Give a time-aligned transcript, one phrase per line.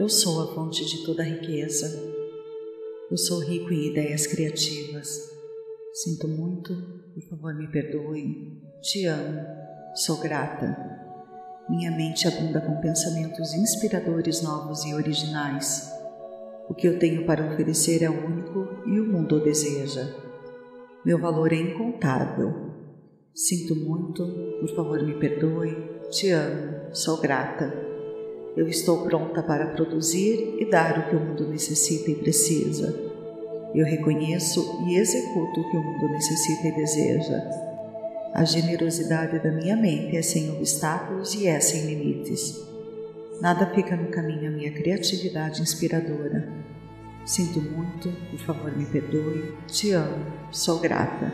[0.00, 1.86] Eu sou a fonte de toda riqueza.
[3.10, 5.30] Eu sou rico em ideias criativas.
[5.92, 6.74] Sinto muito,
[7.12, 8.62] por favor me perdoe.
[8.80, 9.42] Te amo,
[9.94, 10.74] sou grata.
[11.68, 15.92] Minha mente abunda com pensamentos inspiradores novos e originais.
[16.70, 20.16] O que eu tenho para oferecer é único e o mundo o deseja.
[21.04, 22.54] Meu valor é incontável.
[23.34, 24.26] Sinto muito,
[24.60, 25.76] por favor me perdoe.
[26.10, 27.89] Te amo, sou grata.
[28.56, 32.92] Eu estou pronta para produzir e dar o que o mundo necessita e precisa.
[33.72, 37.40] Eu reconheço e executo o que o mundo necessita e deseja.
[38.34, 42.60] A generosidade da minha mente é sem obstáculos e é sem limites.
[43.40, 46.52] Nada fica no caminho à minha criatividade inspiradora.
[47.24, 51.32] Sinto muito, por favor me perdoe, te amo, sou grata.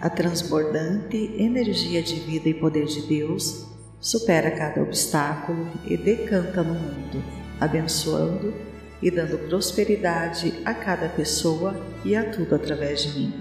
[0.00, 3.69] A transbordante energia de vida e poder de Deus
[4.00, 7.22] supera cada obstáculo e decanta no mundo,
[7.60, 8.54] abençoando
[9.02, 13.34] e dando prosperidade a cada pessoa e a tudo através de mim.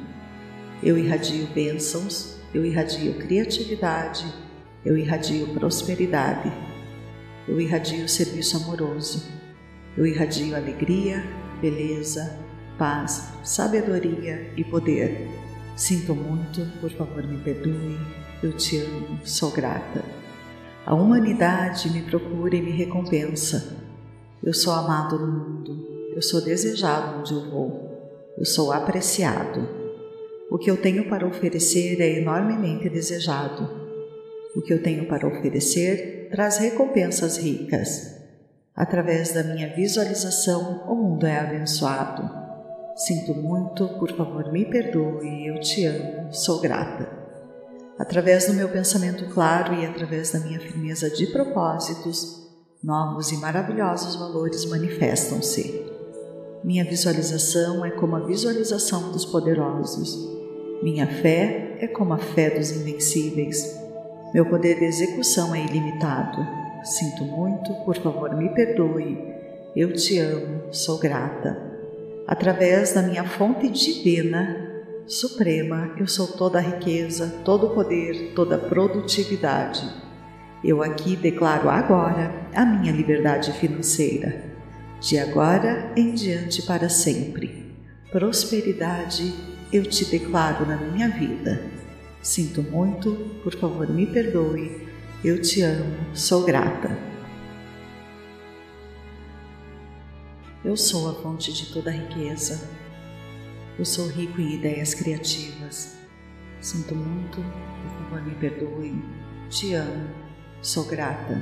[0.83, 4.25] Eu irradio bênçãos, eu irradio criatividade,
[4.85, 6.52] eu irradio prosperidade,
[7.47, 9.25] eu irradio serviço amoroso,
[9.97, 11.23] eu irradio alegria,
[11.61, 12.37] beleza,
[12.77, 15.27] paz, sabedoria e poder.
[15.75, 17.97] Sinto muito, por favor me perdoe,
[18.43, 20.19] eu te amo, sou grata.
[20.90, 23.78] A humanidade me procura e me recompensa.
[24.44, 29.70] Eu sou amado no mundo, eu sou desejado onde eu vou, eu sou apreciado.
[30.50, 33.70] O que eu tenho para oferecer é enormemente desejado.
[34.56, 38.20] O que eu tenho para oferecer traz recompensas ricas.
[38.76, 42.28] Através da minha visualização, o mundo é abençoado.
[42.95, 47.19] Sinto muito, por favor, me perdoe, eu te amo, sou grata.
[47.99, 52.48] Através do meu pensamento claro e através da minha firmeza de propósitos,
[52.82, 55.86] novos e maravilhosos valores manifestam-se.
[56.64, 60.17] Minha visualização é como a visualização dos poderosos.
[60.82, 63.77] Minha fé é como a fé dos invencíveis.
[64.33, 66.37] Meu poder de execução é ilimitado.
[66.86, 69.17] Sinto muito, por favor, me perdoe.
[69.76, 71.58] Eu te amo, sou grata.
[72.26, 74.68] Através da minha fonte divina,
[75.09, 79.81] Suprema, eu sou toda a riqueza, todo o poder, toda a produtividade.
[80.64, 84.53] Eu aqui declaro agora a minha liberdade financeira,
[85.02, 87.73] de agora em diante para sempre.
[88.11, 89.33] Prosperidade
[89.73, 91.59] eu te declaro na minha vida.
[92.21, 94.87] Sinto muito, por favor me perdoe,
[95.25, 96.95] eu te amo, sou grata.
[100.64, 102.77] Eu sou a fonte de toda a riqueza
[103.80, 105.98] eu sou rico em ideias criativas.
[106.60, 109.02] Sinto muito, por favor me perdoe.
[109.50, 110.10] Te amo,
[110.62, 111.42] sou grata.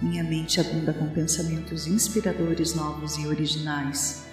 [0.00, 4.26] Minha mente abunda com pensamentos inspiradores novos e originais.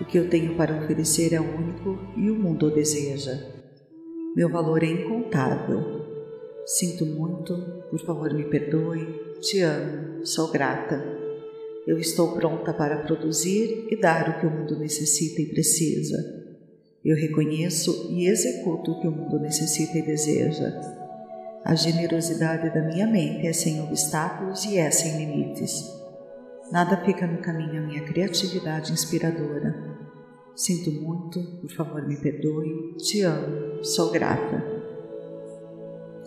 [0.00, 3.38] O que eu tenho para oferecer é único e o mundo o deseja.
[4.34, 6.02] Meu valor é incontável.
[6.66, 7.54] Sinto muito,
[7.88, 9.38] por favor me perdoe.
[9.40, 11.11] Te amo, sou grata.
[11.86, 16.16] Eu estou pronta para produzir e dar o que o mundo necessita e precisa.
[17.04, 20.72] Eu reconheço e executo o que o mundo necessita e deseja.
[21.64, 25.72] A generosidade da minha mente é sem obstáculos e é sem limites.
[26.70, 29.74] Nada fica no caminho à minha criatividade inspiradora.
[30.54, 34.64] Sinto muito, por favor me perdoe, te amo, sou grata.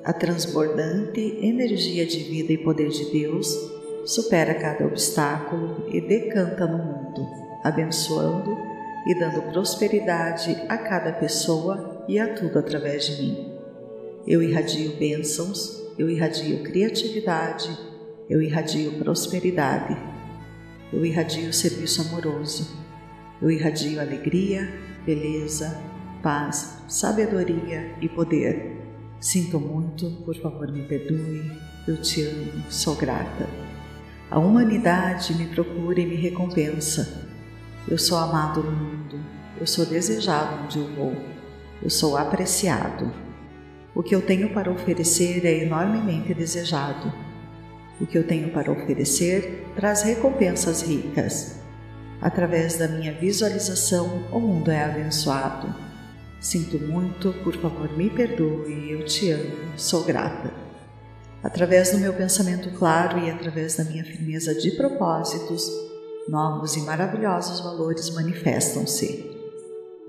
[0.03, 3.47] A transbordante energia de vida e poder de Deus
[4.05, 7.27] supera cada obstáculo e decanta no mundo,
[7.63, 8.55] abençoando
[9.07, 13.51] e dando prosperidade a cada pessoa e a tudo através de mim.
[14.27, 17.77] Eu irradio bênçãos, eu irradio criatividade,
[18.29, 19.97] eu irradio prosperidade,
[20.93, 22.78] eu irradio serviço amoroso,
[23.41, 24.72] eu irradio alegria,
[25.05, 25.79] beleza,
[26.23, 28.81] paz, sabedoria e poder.
[29.19, 31.51] Sinto muito, por favor me perdoe,
[31.87, 33.65] eu te amo, sou grata.
[34.29, 37.29] A humanidade me procura e me recompensa.
[37.87, 39.19] Eu sou amado no mundo,
[39.59, 41.16] eu sou desejado onde eu vou,
[41.81, 43.13] eu sou apreciado.
[43.93, 47.13] O que eu tenho para oferecer é enormemente desejado.
[48.01, 51.59] O que eu tenho para oferecer traz recompensas ricas.
[52.19, 55.73] Através da minha visualização, o mundo é abençoado.
[56.39, 60.65] Sinto muito, por favor, me perdoe, eu te amo, sou grata.
[61.46, 65.64] Através do meu pensamento claro e através da minha firmeza de propósitos,
[66.28, 69.30] novos e maravilhosos valores manifestam-se.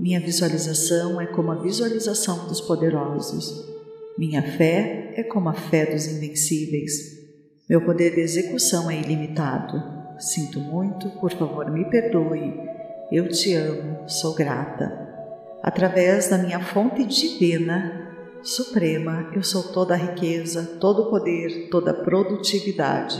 [0.00, 3.66] Minha visualização é como a visualização dos poderosos.
[4.16, 6.92] Minha fé é como a fé dos invencíveis.
[7.68, 9.82] Meu poder de execução é ilimitado.
[10.18, 12.54] Sinto muito, por favor, me perdoe.
[13.12, 14.90] Eu te amo, sou grata.
[15.62, 18.05] Através da minha fonte divina,
[18.42, 23.18] suprema, eu sou toda a riqueza, todo o poder, toda a produtividade.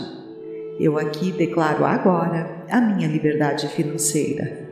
[0.78, 4.66] Eu aqui declaro agora a minha liberdade financeira.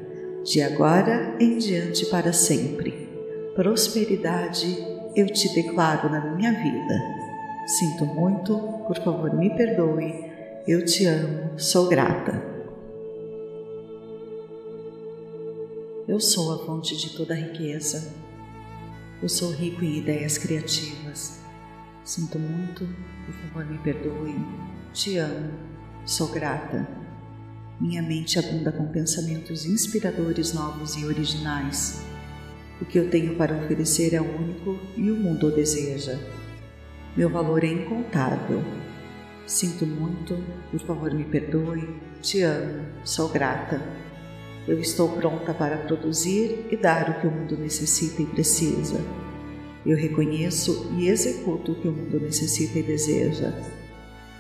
[0.44, 3.08] De agora em diante para sempre.
[3.54, 7.00] Prosperidade eu te declaro na minha vida.
[7.66, 10.12] Sinto muito, por favor, me perdoe.
[10.66, 12.42] Eu te amo, sou grata.
[16.06, 18.23] Eu sou a fonte de toda riqueza.
[19.24, 21.40] Eu sou rico em ideias criativas.
[22.04, 22.86] Sinto muito,
[23.24, 24.36] por favor, me perdoe.
[24.92, 25.50] Te amo,
[26.04, 26.86] sou grata.
[27.80, 32.04] Minha mente abunda com pensamentos inspiradores novos e originais.
[32.82, 36.20] O que eu tenho para oferecer é único e o mundo o deseja.
[37.16, 38.62] Meu valor é incontável.
[39.46, 40.36] Sinto muito,
[40.70, 41.98] por favor, me perdoe.
[42.20, 44.03] Te amo, sou grata.
[44.66, 48.98] Eu estou pronta para produzir e dar o que o mundo necessita e precisa.
[49.84, 53.52] Eu reconheço e executo o que o mundo necessita e deseja.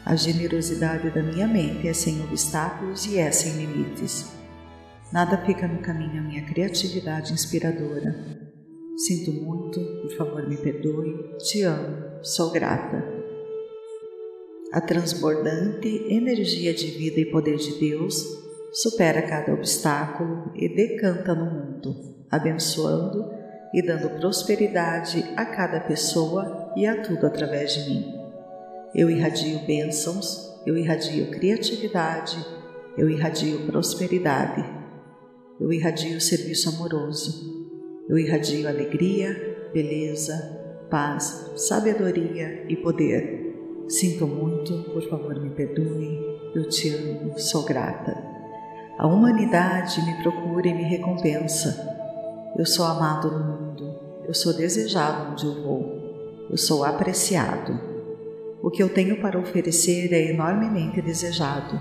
[0.02, 4.32] A generosidade da minha mente é sem obstáculos e é sem limites.
[5.12, 8.14] Nada fica no caminho à minha criatividade inspiradora.
[8.96, 13.04] Sinto muito, por favor me perdoe, te amo, sou grata.
[14.72, 18.43] A transbordante energia de vida e poder de Deus
[18.74, 23.30] supera cada obstáculo e decanta no mundo, abençoando
[23.72, 28.14] e dando prosperidade a cada pessoa e a tudo através de mim.
[28.92, 32.36] Eu irradio bênçãos, eu irradio criatividade,
[32.98, 34.64] eu irradio prosperidade,
[35.60, 37.54] eu irradio serviço amoroso,
[38.08, 40.34] eu irradio alegria, beleza,
[40.90, 43.54] paz, sabedoria e poder.
[43.88, 46.18] Sinto muito, por favor me perdoe,
[46.56, 48.33] eu te amo, sou grata.
[48.96, 51.92] A humanidade me procura e me recompensa.
[52.56, 57.76] Eu sou amado no mundo, eu sou desejado onde eu vou, eu sou apreciado.
[58.62, 61.80] O que eu tenho para oferecer é enormemente desejado.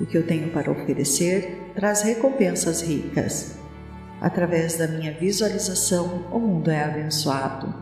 [0.00, 3.56] O que eu tenho para oferecer traz recompensas ricas.
[4.20, 7.72] Através da minha visualização, o mundo é abençoado.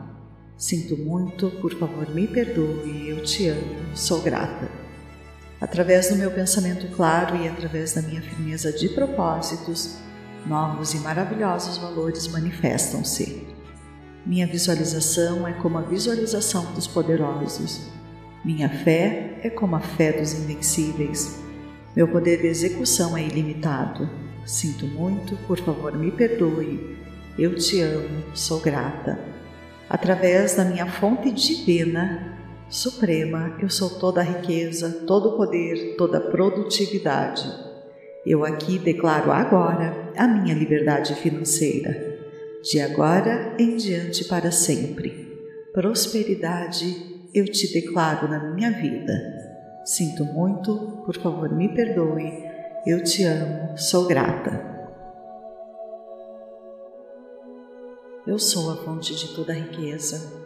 [0.58, 4.83] Sinto muito, por favor, me perdoe, eu te amo, sou grata.
[5.60, 9.98] Através do meu pensamento claro e através da minha firmeza de propósitos,
[10.46, 13.46] novos e maravilhosos valores manifestam-se.
[14.26, 17.88] Minha visualização é como a visualização dos poderosos.
[18.44, 21.40] Minha fé é como a fé dos invencíveis.
[21.94, 24.08] Meu poder de execução é ilimitado.
[24.44, 26.98] Sinto muito, por favor, me perdoe.
[27.38, 29.18] Eu te amo, sou grata.
[29.88, 36.18] Através da minha fonte divina, Suprema, eu sou toda a riqueza, todo o poder, toda
[36.18, 37.44] a produtividade.
[38.26, 42.14] Eu aqui declaro agora a minha liberdade financeira.
[42.62, 45.30] De agora em diante para sempre.
[45.74, 49.12] Prosperidade eu te declaro na minha vida.
[49.84, 52.32] Sinto muito, por favor me perdoe.
[52.86, 54.72] Eu te amo, sou grata.
[58.26, 60.44] Eu sou a fonte de toda a riqueza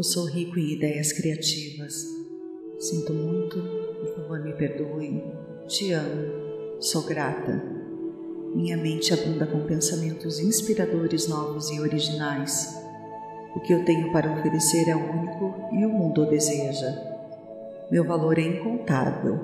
[0.00, 2.06] eu sou rico em ideias criativas.
[2.78, 5.22] Sinto muito, por favor, me perdoe.
[5.68, 7.62] Te amo, sou grata.
[8.54, 12.74] Minha mente abunda com pensamentos inspiradores novos e originais.
[13.54, 16.96] O que eu tenho para oferecer é único e o mundo o deseja.
[17.90, 19.38] Meu valor é incontável.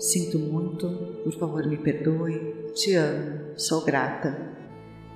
[0.00, 0.88] Sinto muito,
[1.22, 2.72] por favor, me perdoe.
[2.74, 4.57] Te amo, sou grata.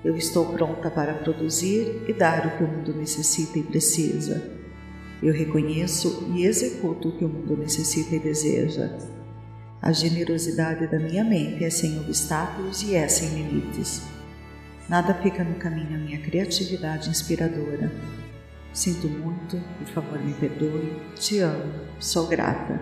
[0.04, 4.42] Eu estou pronta para produzir e dar o que o mundo necessita e precisa.
[5.22, 8.90] Eu reconheço e executo o que o mundo necessita e deseja.
[9.80, 14.02] A generosidade da minha mente é sem obstáculos e é sem limites.
[14.88, 17.92] Nada fica no caminho à minha criatividade inspiradora.
[18.72, 22.80] Sinto muito, por favor me perdoe, te amo, sou grata.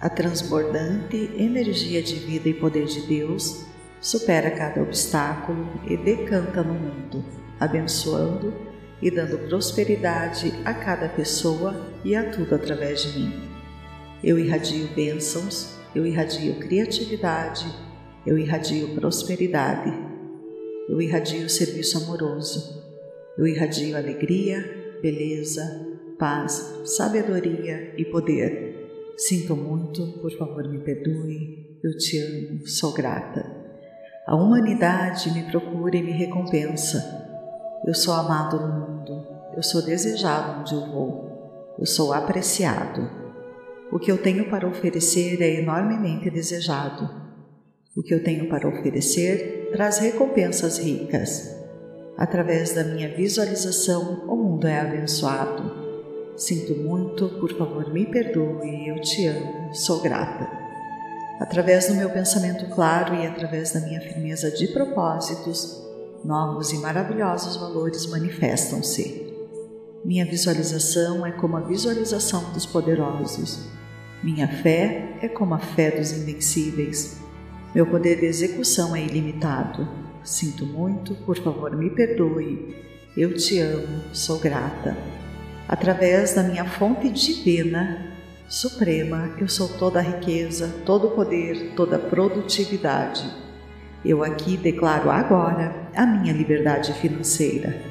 [0.00, 3.64] A transbordante energia de vida e poder de Deus
[4.04, 7.24] supera cada obstáculo e decanta no mundo,
[7.58, 8.52] abençoando
[9.00, 13.32] e dando prosperidade a cada pessoa e a tudo através de mim.
[14.22, 17.64] Eu irradio bênçãos, eu irradio criatividade,
[18.26, 19.90] eu irradio prosperidade,
[20.86, 22.84] eu irradio serviço amoroso,
[23.38, 25.62] eu irradio alegria, beleza,
[26.18, 29.14] paz, sabedoria e poder.
[29.16, 33.63] Sinto muito, por favor me perdoe, eu te amo, sou grata.
[34.26, 37.26] A humanidade me procura e me recompensa.
[37.86, 43.06] Eu sou amado no mundo, eu sou desejado onde eu vou, eu sou apreciado.
[43.92, 47.06] O que eu tenho para oferecer é enormemente desejado.
[47.94, 51.54] O que eu tenho para oferecer traz recompensas ricas.
[52.16, 55.84] Através da minha visualização, o mundo é abençoado.
[56.34, 60.63] Sinto muito, por favor, me perdoe, eu te amo, sou grata.
[61.40, 65.82] Através do meu pensamento claro e através da minha firmeza de propósitos,
[66.24, 69.34] novos e maravilhosos valores manifestam-se.
[70.04, 73.68] Minha visualização é como a visualização dos poderosos.
[74.22, 77.18] Minha fé é como a fé dos invencíveis.
[77.74, 79.88] Meu poder de execução é ilimitado.
[80.22, 82.76] Sinto muito, por favor, me perdoe.
[83.16, 84.96] Eu te amo, sou grata.
[85.68, 88.13] Através da minha fonte divina,
[88.54, 93.28] suprema, eu sou toda a riqueza, todo o poder, toda a produtividade.
[94.04, 97.82] Eu aqui declaro agora a minha liberdade financeira,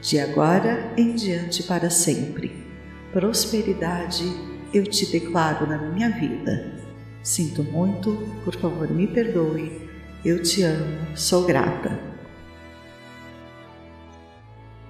[0.00, 2.64] de agora em diante para sempre.
[3.12, 4.24] Prosperidade
[4.72, 6.72] eu te declaro na minha vida.
[7.20, 9.90] Sinto muito, por favor me perdoe,
[10.24, 11.98] eu te amo, sou grata.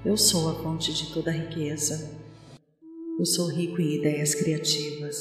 [0.05, 2.24] Eu sou a fonte de toda a riqueza
[3.25, 5.17] eu sou rico em ideias criativas.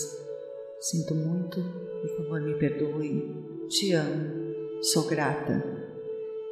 [0.81, 1.63] Sinto muito,
[2.01, 3.33] por favor, me perdoe.
[3.69, 5.63] Te amo, sou grata.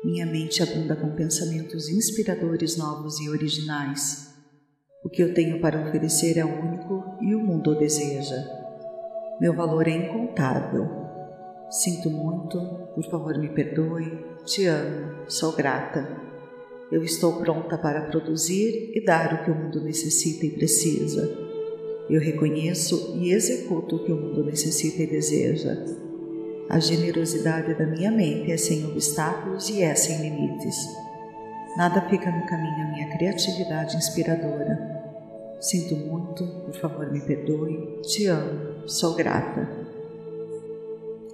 [0.02, 4.34] Minha mente abunda com pensamentos inspiradores novos e originais.
[5.04, 8.42] O que eu tenho para oferecer é único e o mundo o deseja.
[9.42, 10.88] Meu valor é incontável.
[11.70, 12.62] Sinto muito,
[12.96, 14.06] por favor, me perdoe.
[14.46, 16.31] Te amo, sou grata.
[16.92, 21.38] Eu estou pronta para produzir e dar o que o mundo necessita e precisa.
[22.10, 25.78] Eu reconheço e executo o que o mundo necessita e deseja.
[26.70, 30.76] A generosidade da minha mente é sem obstáculos e é sem limites.
[31.78, 34.78] Nada fica no caminho à minha criatividade inspiradora.
[35.62, 39.70] Sinto muito, por favor me perdoe, te amo, sou grata.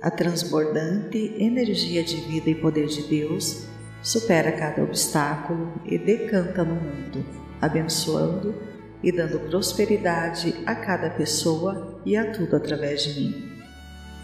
[0.01, 3.65] A transbordante energia de vida e poder de Deus
[4.01, 7.25] supera cada obstáculo e decanta no mundo,
[7.61, 8.55] abençoando
[9.03, 13.51] e dando prosperidade a cada pessoa e a tudo através de mim.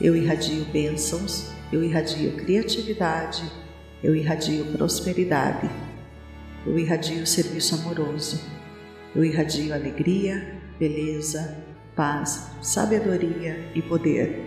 [0.01, 3.43] Eu irradio bênçãos, eu irradio criatividade,
[4.03, 5.69] eu irradio prosperidade,
[6.65, 8.41] eu irradio serviço amoroso,
[9.15, 11.63] eu irradio alegria, beleza,
[11.95, 14.43] paz, sabedoria e poder.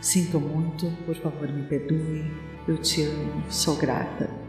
[0.00, 2.30] Sinto muito, por favor me perdoe,
[2.68, 4.39] eu te amo, sou grata.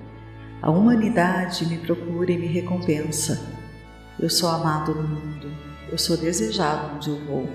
[0.61, 3.41] A humanidade me procura e me recompensa.
[4.19, 5.51] Eu sou amado no mundo,
[5.91, 7.49] eu sou desejado onde eu vou,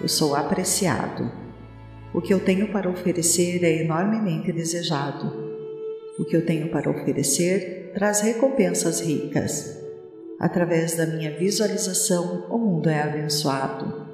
[0.00, 1.30] eu sou apreciado.
[2.14, 5.30] O que eu tenho para oferecer é enormemente desejado.
[6.18, 9.78] O que eu tenho para oferecer traz recompensas ricas.
[10.40, 14.08] Através da minha visualização, o mundo é abençoado.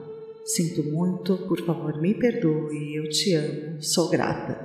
[0.45, 4.64] Sinto muito, por favor, me perdoe, eu te amo, sou grata.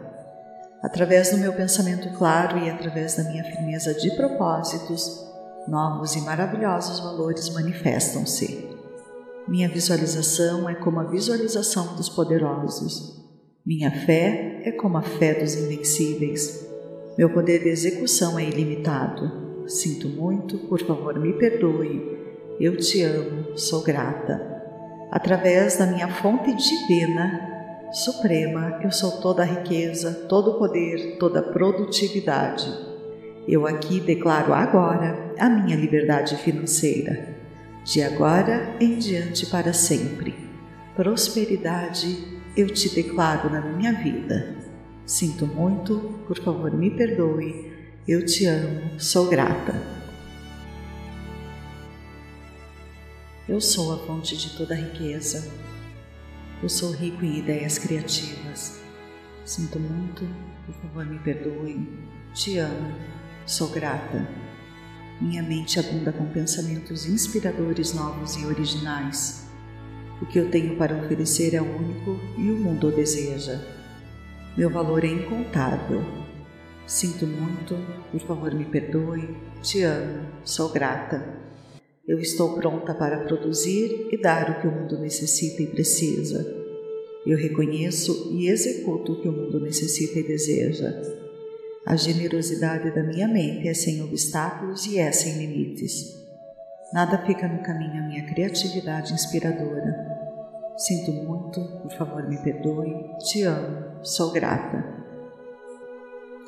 [0.81, 5.27] Através do meu pensamento claro e através da minha firmeza de propósitos,
[5.67, 8.69] novos e maravilhosos valores manifestam-se.
[9.47, 13.19] Minha visualização é como a visualização dos poderosos.
[13.65, 16.65] Minha fé é como a fé dos invencíveis.
[17.17, 19.67] Meu poder de execução é ilimitado.
[19.67, 22.17] Sinto muito, por favor, me perdoe.
[22.59, 24.39] Eu te amo, sou grata.
[25.11, 27.58] Através da minha fonte divina,
[27.91, 32.71] Suprema, eu sou toda a riqueza, todo o poder, toda a produtividade.
[33.47, 37.35] Eu aqui declaro agora a minha liberdade financeira,
[37.83, 40.35] de agora em diante para sempre.
[40.95, 44.55] Prosperidade eu te declaro na minha vida.
[45.03, 47.73] Sinto muito, por favor me perdoe,
[48.07, 49.73] eu te amo, sou grata.
[53.47, 55.78] Eu sou a fonte de toda a riqueza
[56.61, 58.81] eu sou rico em ideias criativas.
[59.45, 60.27] Sinto muito,
[60.65, 61.87] por favor me perdoe.
[62.33, 62.93] Te amo,
[63.45, 64.27] sou grata.
[65.21, 69.47] Minha mente abunda com pensamentos inspiradores novos e originais.
[70.21, 73.61] O que eu tenho para oferecer é único e o mundo o deseja.
[74.57, 76.03] Meu valor é incontável.
[76.85, 77.77] Sinto muito,
[78.11, 79.37] por favor me perdoe.
[79.61, 81.48] Te amo, sou grata.
[82.09, 86.43] Eu estou pronta para produzir e dar o que o mundo necessita e precisa.
[87.23, 90.91] Eu reconheço e executo o que o mundo necessita e deseja.
[91.85, 96.17] A generosidade da minha mente é sem obstáculos e é sem limites.
[96.91, 99.95] Nada fica no caminho à minha criatividade inspiradora.
[100.77, 104.83] Sinto muito, por favor me perdoe, te amo, sou grata.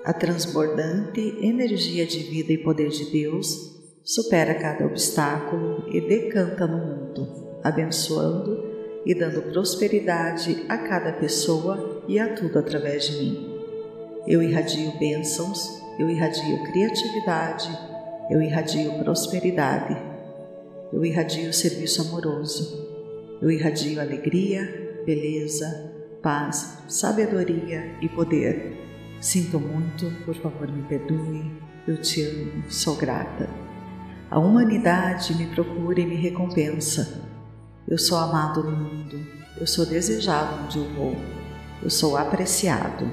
[0.05, 6.77] A transbordante energia de vida e poder de Deus supera cada obstáculo e decanta no
[6.77, 8.71] mundo, abençoando
[9.05, 13.61] e dando prosperidade a cada pessoa e a tudo através de mim.
[14.27, 17.69] Eu irradio bênçãos, eu irradio criatividade,
[18.29, 19.97] eu irradio prosperidade,
[20.93, 22.89] eu irradio serviço amoroso,
[23.41, 25.91] eu irradio alegria, beleza,
[26.21, 28.77] paz, sabedoria e poder.
[29.19, 31.51] Sinto muito, por favor me perdoe,
[31.87, 33.60] eu te amo, sou grata.
[34.31, 37.21] A humanidade me procura e me recompensa.
[37.85, 39.19] Eu sou amado no mundo,
[39.59, 41.17] eu sou desejado onde eu vou,
[41.83, 43.11] eu sou apreciado.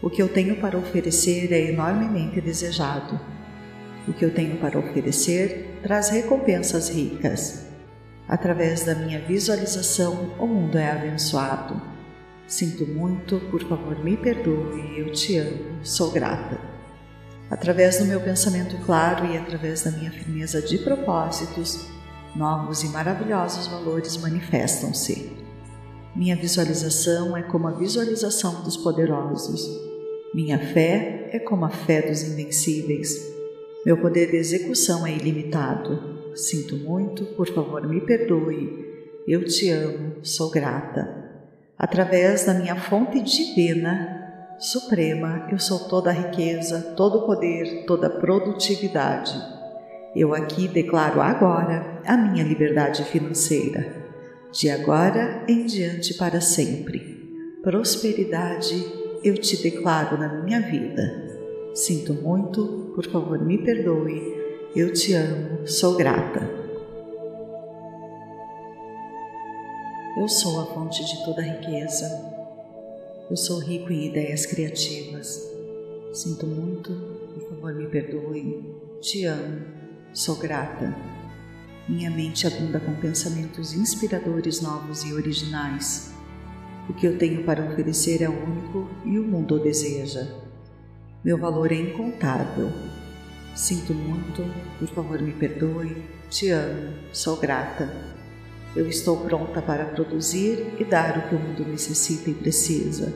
[0.00, 3.18] O que eu tenho para oferecer é enormemente desejado.
[4.06, 7.66] O que eu tenho para oferecer traz recompensas ricas.
[8.28, 11.82] Através da minha visualização, o mundo é abençoado.
[12.46, 16.77] Sinto muito, por favor, me perdoe, eu te amo, sou grata.
[17.50, 21.86] Através do meu pensamento claro e através da minha firmeza de propósitos,
[22.36, 25.32] novos e maravilhosos valores manifestam-se.
[26.14, 29.66] Minha visualização é como a visualização dos poderosos.
[30.34, 33.16] Minha fé é como a fé dos invencíveis.
[33.86, 36.18] Meu poder de execução é ilimitado.
[36.34, 38.86] Sinto muito, por favor, me perdoe.
[39.26, 41.06] Eu te amo, sou grata.
[41.78, 44.17] Através da minha fonte divina,
[44.58, 49.32] Suprema, eu sou toda a riqueza, todo poder, toda produtividade.
[50.16, 53.86] Eu aqui declaro agora a minha liberdade financeira,
[54.50, 56.98] de agora em diante para sempre.
[57.62, 58.84] Prosperidade
[59.22, 61.38] eu te declaro na minha vida.
[61.72, 64.20] Sinto muito, por favor me perdoe,
[64.74, 66.40] eu te amo, sou grata.
[70.20, 72.37] Eu sou a fonte de toda riqueza
[73.30, 75.46] eu sou rico em ideias criativas.
[76.14, 76.90] Sinto muito,
[77.34, 78.64] por favor me perdoe.
[79.02, 79.66] Te amo,
[80.14, 80.96] sou grata.
[81.86, 86.10] Minha mente abunda com pensamentos inspiradores novos e originais.
[86.88, 90.26] O que eu tenho para oferecer é único e o mundo o deseja.
[91.22, 92.72] Meu valor é incontável.
[93.54, 94.42] Sinto muito,
[94.78, 96.02] por favor me perdoe.
[96.30, 98.17] Te amo, sou grata.
[98.76, 103.12] Eu estou pronta para produzir e dar o que o mundo necessita e precisa.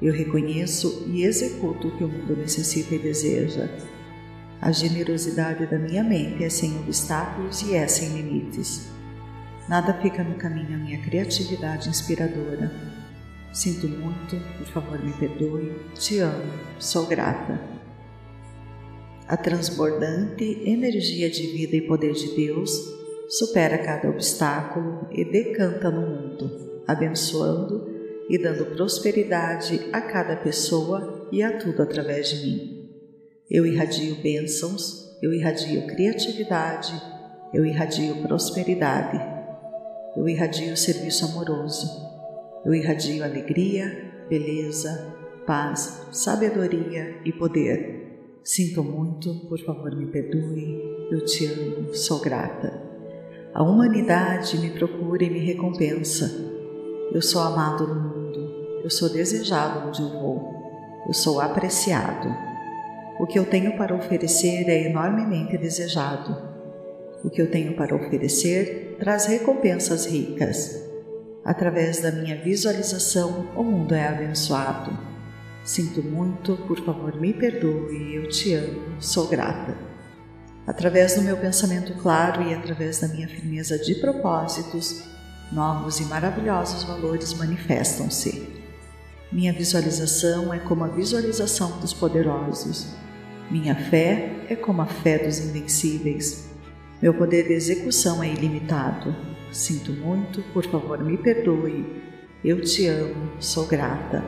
[0.00, 3.68] Eu reconheço e executo o que o mundo necessita e deseja.
[4.60, 8.88] A generosidade da minha mente é sem obstáculos e é sem limites.
[9.68, 12.70] Nada fica no caminho à minha criatividade inspiradora.
[13.52, 17.58] Sinto muito, por favor me perdoe, te amo, sou grata.
[19.26, 22.70] A transbordante energia de vida e poder de Deus
[23.28, 27.96] supera cada obstáculo e decanta no mundo, abençoando
[28.28, 32.90] e dando prosperidade a cada pessoa e a tudo através de mim.
[33.50, 36.92] Eu irradio bênçãos, eu irradio criatividade,
[37.54, 39.20] eu irradio prosperidade,
[40.16, 41.88] eu irradio serviço amoroso,
[42.64, 45.14] eu irradio alegria, beleza,
[45.46, 48.40] paz, sabedoria e poder.
[48.42, 52.85] Sinto muito, por favor me perdoe, eu te amo, sou grata.
[53.56, 56.30] A humanidade me procura e me recompensa.
[57.10, 60.52] Eu sou amado no mundo, eu sou desejado onde eu vou,
[61.06, 62.36] eu sou apreciado.
[63.18, 66.36] O que eu tenho para oferecer é enormemente desejado.
[67.24, 70.78] O que eu tenho para oferecer traz recompensas ricas.
[71.42, 74.90] Através da minha visualização, o mundo é abençoado.
[75.64, 79.95] Sinto muito, por favor, me perdoe, eu te amo, sou grata.
[80.66, 85.04] Através do meu pensamento claro e através da minha firmeza de propósitos,
[85.52, 88.48] novos e maravilhosos valores manifestam-se.
[89.30, 92.94] Minha visualização é como a visualização dos poderosos.
[93.50, 96.50] Minha fé é como a fé dos invencíveis.
[97.00, 99.14] Meu poder de execução é ilimitado.
[99.52, 102.02] Sinto muito, por favor, me perdoe.
[102.44, 104.24] Eu te amo, sou grata.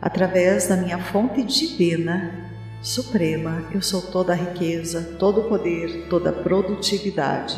[0.00, 2.51] Através da minha fonte divina,
[2.82, 7.56] Suprema, eu sou toda a riqueza, todo o poder, toda a produtividade.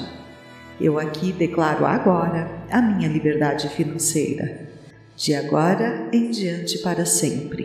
[0.79, 4.69] Eu aqui declaro agora a minha liberdade financeira,
[5.17, 7.65] de agora em diante para sempre.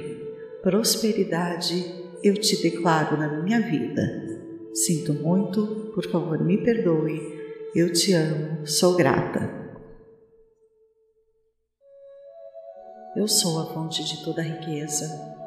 [0.63, 1.85] Prosperidade
[2.23, 4.39] eu te declaro na minha vida.
[4.73, 7.19] Sinto muito, por favor me perdoe,
[7.75, 9.53] eu te amo, sou grata.
[13.17, 15.38] Eu sou a fonte de toda a riqueza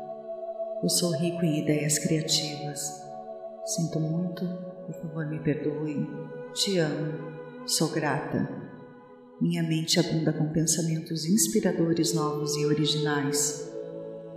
[0.83, 2.81] eu sou rico em ideias criativas.
[3.65, 4.45] Sinto muito,
[4.87, 6.09] por favor me perdoe.
[6.53, 7.33] Te amo,
[7.65, 8.49] sou grata.
[9.41, 13.73] Minha mente abunda com pensamentos inspiradores novos e originais.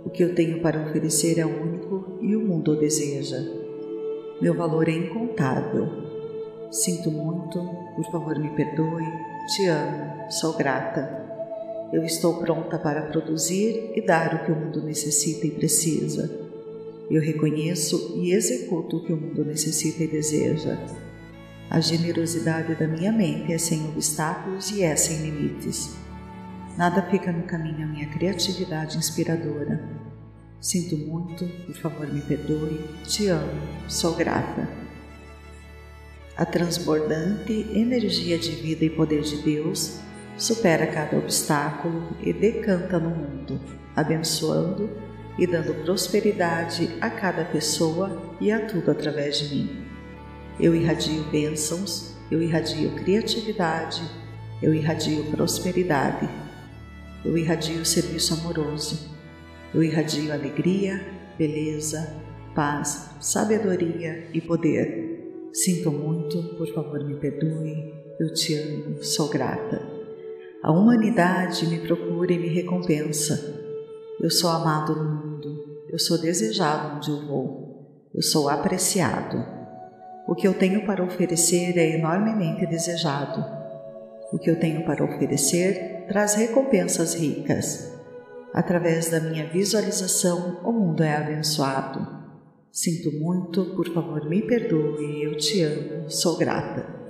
[0.04, 3.38] O que eu tenho para oferecer é único e o mundo deseja.
[4.40, 5.88] Meu valor é incontável.
[6.70, 7.58] Sinto muito,
[7.96, 9.04] por favor me perdoe,
[9.48, 11.26] te amo, sou grata.
[11.92, 16.28] Eu estou pronta para produzir e dar o que o mundo necessita e precisa.
[17.08, 20.76] Eu reconheço e executo o que o mundo necessita e deseja.
[21.70, 25.96] A generosidade da minha mente é sem obstáculos e é sem limites.
[26.76, 29.88] Nada fica no caminho à minha criatividade inspiradora.
[30.60, 34.68] Sinto muito, por favor me perdoe, te amo, sou grata.
[36.36, 40.00] A transbordante energia de vida e poder de Deus
[40.36, 43.60] supera cada obstáculo e decanta no mundo,
[43.94, 44.90] abençoando
[45.38, 49.86] e dando prosperidade a cada pessoa e a tudo através de mim.
[50.58, 54.02] Eu irradio bênçãos, eu irradio criatividade,
[54.62, 56.28] eu irradio prosperidade,
[57.24, 59.14] eu irradio serviço amoroso,
[59.74, 61.04] eu irradio alegria,
[61.36, 62.14] beleza,
[62.54, 65.50] paz, sabedoria e poder.
[65.52, 69.95] Sinto muito, por favor me perdoe, eu te amo, sou grata.
[70.66, 73.54] A humanidade me procura e me recompensa.
[74.20, 79.46] Eu sou amado no mundo, eu sou desejado onde eu vou, eu sou apreciado.
[80.26, 83.44] O que eu tenho para oferecer é enormemente desejado.
[84.32, 87.96] O que eu tenho para oferecer traz recompensas ricas.
[88.52, 92.04] Através da minha visualização, o mundo é abençoado.
[92.72, 97.05] Sinto muito, por favor, me perdoe, eu te amo, sou grata.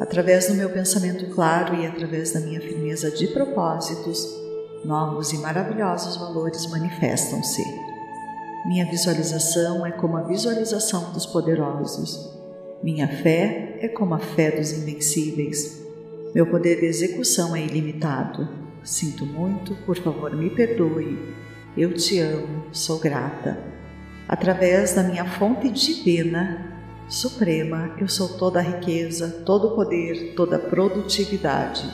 [0.00, 4.26] Através do meu pensamento claro e através da minha firmeza de propósitos,
[4.82, 7.62] novos e maravilhosos valores manifestam-se.
[8.66, 12.30] Minha visualização é como a visualização dos poderosos.
[12.82, 15.82] Minha fé é como a fé dos invencíveis.
[16.34, 18.48] Meu poder de execução é ilimitado.
[18.82, 21.18] Sinto muito, por favor, me perdoe.
[21.76, 23.58] Eu te amo, sou grata.
[24.26, 26.79] Através da minha fonte divina,
[27.10, 31.88] suprema, eu sou toda a riqueza, todo o poder, toda a produtividade.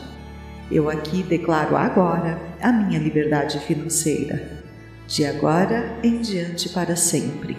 [0.71, 4.63] Eu aqui declaro agora a minha liberdade financeira,
[5.07, 7.57] de agora em diante para sempre.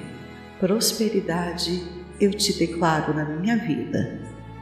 [0.60, 1.84] Prosperidade
[2.20, 4.20] eu te declaro na minha vida.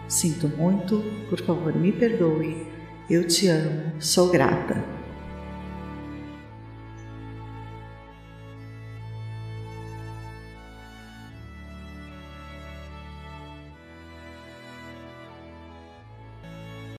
[0.07, 2.75] Sinto muito, por favor me perdoe
[3.07, 4.94] eu te amo, sou grata.